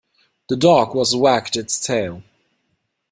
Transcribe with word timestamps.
The 0.49 0.55
dog 0.55 0.95
was 0.95 1.15
wagged 1.15 1.55
its 1.55 1.79
tail. 1.79 2.23